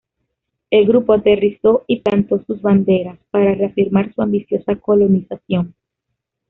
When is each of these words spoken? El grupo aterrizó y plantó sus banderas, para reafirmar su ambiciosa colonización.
El 0.71 0.87
grupo 0.87 1.13
aterrizó 1.13 1.83
y 1.85 1.99
plantó 1.99 2.43
sus 2.47 2.59
banderas, 2.59 3.19
para 3.29 3.53
reafirmar 3.53 4.11
su 4.15 4.23
ambiciosa 4.23 4.75
colonización. 4.75 5.75